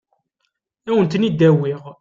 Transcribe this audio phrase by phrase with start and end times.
[0.87, 1.81] Ad wen-tent-id-awiɣ.